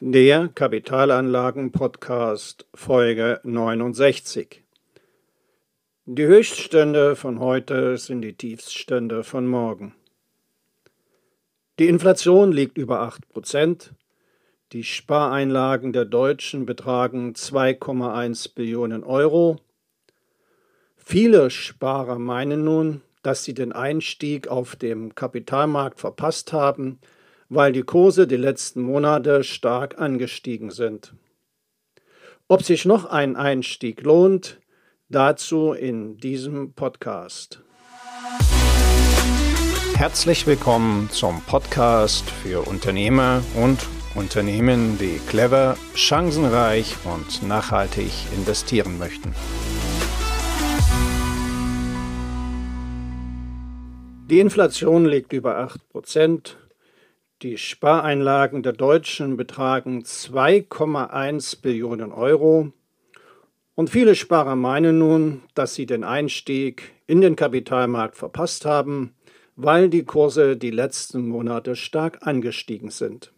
[0.00, 4.62] Der Kapitalanlagen-Podcast Folge 69.
[6.04, 9.96] Die Höchststände von heute sind die Tiefststände von morgen.
[11.80, 13.92] Die Inflation liegt über 8 Prozent.
[14.70, 19.56] Die Spareinlagen der Deutschen betragen 2,1 Billionen Euro.
[20.94, 27.00] Viele Sparer meinen nun, dass sie den Einstieg auf dem Kapitalmarkt verpasst haben–
[27.48, 31.14] weil die Kurse die letzten Monate stark angestiegen sind.
[32.46, 34.60] Ob sich noch ein Einstieg lohnt,
[35.08, 37.62] dazu in diesem Podcast.
[39.94, 43.78] Herzlich willkommen zum Podcast für Unternehmer und
[44.14, 49.34] Unternehmen, die clever, chancenreich und nachhaltig investieren möchten.
[54.30, 56.58] Die Inflation liegt über 8 Prozent
[57.42, 62.72] die Spareinlagen der Deutschen betragen 2,1 Billionen Euro
[63.76, 69.14] und viele Sparer meinen nun, dass sie den Einstieg in den Kapitalmarkt verpasst haben,
[69.54, 73.32] weil die Kurse die letzten Monate stark angestiegen sind.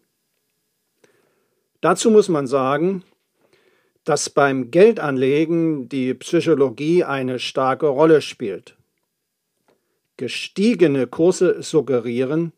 [1.83, 3.03] Dazu muss man sagen,
[4.05, 8.77] dass beim Geldanlegen die Psychologie eine starke Rolle spielt.
[10.17, 12.55] Gestiegene Kurse suggerieren,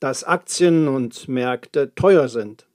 [0.00, 2.66] dass Aktien und Märkte teuer sind.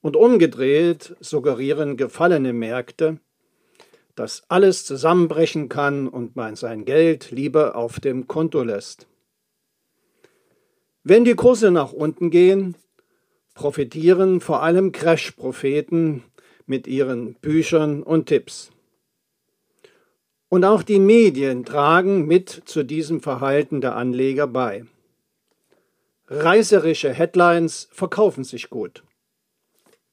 [0.00, 3.18] Und umgedreht suggerieren gefallene Märkte,
[4.14, 9.06] dass alles zusammenbrechen kann und man sein Geld lieber auf dem Konto lässt.
[11.02, 12.76] Wenn die Kurse nach unten gehen,
[13.54, 16.22] profitieren vor allem Crash-Propheten
[16.66, 18.70] mit ihren Büchern und Tipps.
[20.48, 24.84] Und auch die Medien tragen mit zu diesem Verhalten der Anleger bei.
[26.32, 29.02] Reißerische Headlines verkaufen sich gut,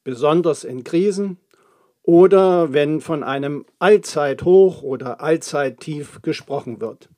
[0.02, 1.38] besonders in Krisen
[2.02, 7.08] oder wenn von einem Allzeithoch oder Allzeittief gesprochen wird.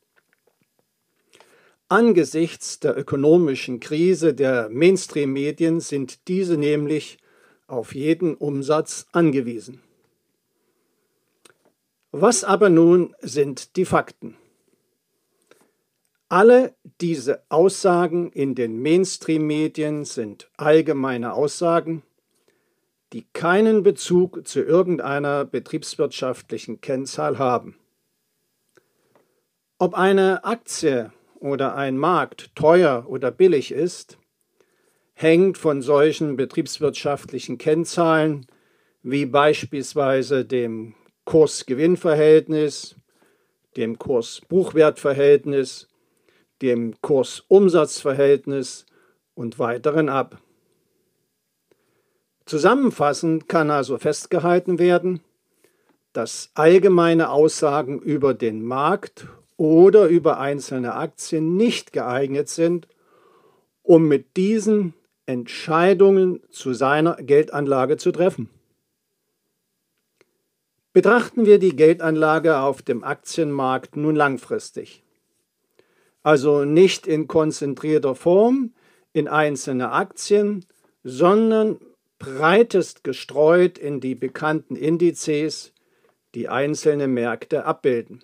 [1.88, 7.16] Angesichts der ökonomischen Krise der Mainstream-Medien sind diese nämlich
[7.69, 9.80] auf jeden Umsatz angewiesen.
[12.12, 14.36] Was aber nun sind die Fakten?
[16.32, 22.04] Alle diese Aussagen in den Mainstream-Medien sind allgemeine Aussagen,
[23.12, 27.80] die keinen Bezug zu irgendeiner betriebswirtschaftlichen Kennzahl haben.
[29.80, 34.16] Ob eine Aktie oder ein Markt teuer oder billig ist,
[35.14, 38.46] hängt von solchen betriebswirtschaftlichen Kennzahlen
[39.02, 42.94] wie beispielsweise dem Kurs-Gewinn-Verhältnis,
[43.76, 45.89] dem Kurs-Buchwert-Verhältnis
[46.62, 48.87] dem Kursumsatzverhältnis
[49.34, 50.38] und weiteren ab.
[52.44, 55.20] Zusammenfassend kann also festgehalten werden,
[56.12, 62.88] dass allgemeine Aussagen über den Markt oder über einzelne Aktien nicht geeignet sind,
[63.82, 64.94] um mit diesen
[65.26, 68.50] Entscheidungen zu seiner Geldanlage zu treffen.
[70.93, 75.04] Betrachten wir die Geldanlage auf dem Aktienmarkt nun langfristig
[76.22, 78.75] also nicht in konzentrierter Form
[79.12, 80.64] in einzelne Aktien,
[81.03, 81.81] sondern
[82.19, 85.72] breitest gestreut in die bekannten Indizes,
[86.34, 88.22] die einzelne Märkte abbilden.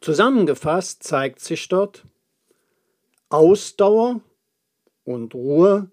[0.00, 2.04] Zusammengefasst zeigt sich dort,
[3.28, 4.20] Ausdauer
[5.04, 5.90] und Ruhe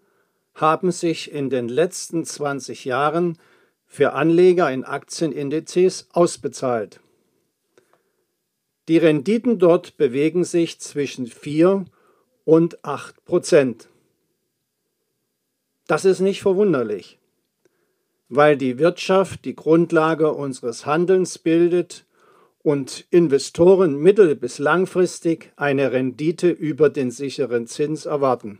[0.53, 3.37] haben sich in den letzten 20 Jahren
[3.85, 6.99] für Anleger in Aktienindizes ausbezahlt.
[8.91, 11.85] Die Renditen dort bewegen sich zwischen 4
[12.43, 13.87] und 8 Prozent.
[15.87, 17.17] Das ist nicht verwunderlich,
[18.27, 22.05] weil die Wirtschaft die Grundlage unseres Handelns bildet
[22.63, 28.59] und Investoren mittel- bis langfristig eine Rendite über den sicheren Zins erwarten.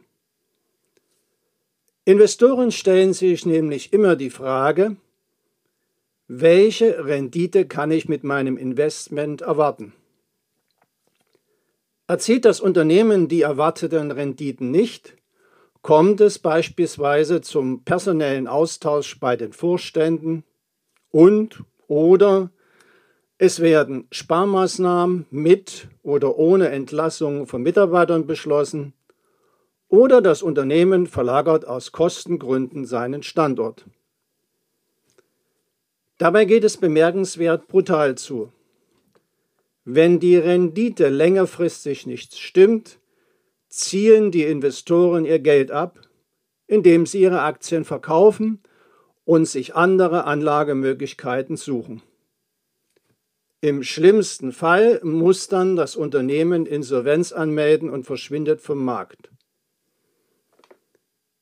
[2.05, 4.95] Investoren stellen sich nämlich immer die Frage,
[6.29, 9.91] welche Rendite kann ich mit meinem Investment erwarten?
[12.11, 15.15] Erzielt das Unternehmen die erwarteten Renditen nicht,
[15.81, 20.43] kommt es beispielsweise zum personellen Austausch bei den Vorständen
[21.11, 22.49] und oder
[23.37, 28.91] es werden Sparmaßnahmen mit oder ohne Entlassung von Mitarbeitern beschlossen
[29.87, 33.85] oder das Unternehmen verlagert aus Kostengründen seinen Standort.
[36.17, 38.51] Dabei geht es bemerkenswert brutal zu.
[39.83, 42.99] Wenn die Rendite längerfristig nicht stimmt,
[43.67, 45.99] ziehen die Investoren ihr Geld ab,
[46.67, 48.59] indem sie ihre Aktien verkaufen
[49.25, 52.01] und sich andere Anlagemöglichkeiten suchen.
[53.61, 59.29] Im schlimmsten Fall muss dann das Unternehmen Insolvenz anmelden und verschwindet vom Markt.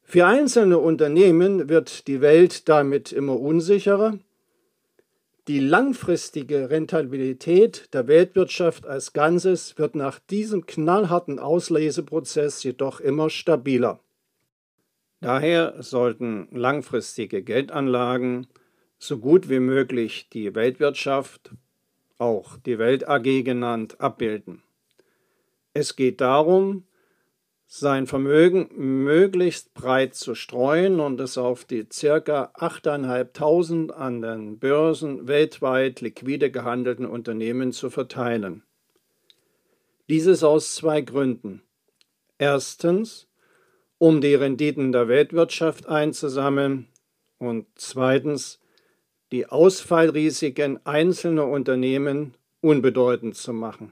[0.03, 4.19] Für einzelne Unternehmen wird die Welt damit immer unsicherer.
[5.49, 13.99] Die langfristige Rentabilität der Weltwirtschaft als Ganzes wird nach diesem knallharten Ausleseprozess jedoch immer stabiler.
[15.21, 18.45] Daher sollten langfristige Geldanlagen
[18.99, 21.49] so gut wie möglich die Weltwirtschaft
[22.19, 24.61] auch die Welt AG genannt, abbilden.
[25.73, 26.83] Es geht darum,
[27.71, 32.51] sein Vermögen möglichst breit zu streuen und es auf die ca.
[32.55, 38.63] 8.500 an den Börsen weltweit liquide gehandelten Unternehmen zu verteilen.
[40.09, 41.61] Dieses aus zwei Gründen.
[42.39, 43.27] Erstens,
[43.99, 46.87] um die Renditen der Weltwirtschaft einzusammeln
[47.37, 48.59] und zweitens,
[49.31, 53.91] die Ausfallrisiken einzelner Unternehmen unbedeutend zu machen.